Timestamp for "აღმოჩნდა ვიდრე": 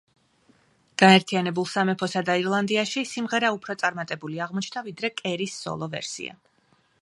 4.47-5.13